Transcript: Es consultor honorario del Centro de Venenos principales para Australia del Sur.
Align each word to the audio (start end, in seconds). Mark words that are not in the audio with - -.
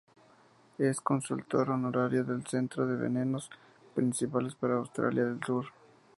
Es 0.79 0.99
consultor 0.99 1.69
honorario 1.69 2.23
del 2.23 2.43
Centro 2.47 2.87
de 2.87 2.95
Venenos 2.95 3.51
principales 3.93 4.55
para 4.55 4.73
Australia 4.77 5.25
del 5.25 5.43
Sur. 5.43 5.65